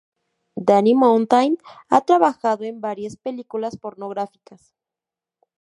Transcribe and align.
Danny 0.55 0.95
Mountain 0.95 1.57
ha 1.89 2.01
trabajado 2.01 2.63
en 2.63 2.81
varias 2.81 3.17
películas 3.17 3.77
pornográficas. 3.77 4.73